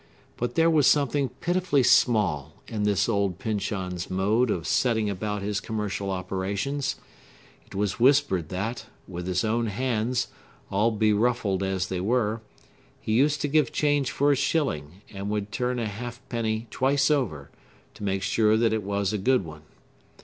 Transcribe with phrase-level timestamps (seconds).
[0.35, 5.59] But there was something pitifully small in this old Pyncheon's mode of setting about his
[5.59, 6.95] commercial operations;
[7.67, 10.29] it was whispered, that, with his own hands,
[10.71, 12.41] all beruffled as they were,
[12.99, 17.11] he used to give change for a shilling, and would turn a half penny twice
[17.11, 17.51] over,
[17.93, 19.61] to make sure that it was a good one.